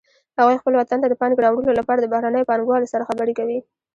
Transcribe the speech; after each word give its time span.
هغوی 0.37 0.59
خپل 0.61 0.73
وطن 0.75 0.97
ته 1.01 1.07
د 1.09 1.13
پانګې 1.21 1.39
راوړلو 1.45 1.77
لپاره 1.79 1.99
د 1.99 2.05
بهرنیو 2.13 2.49
پانګوالو 2.49 2.91
سره 2.93 3.07
خبرې 3.09 3.33
کوي 3.39 3.59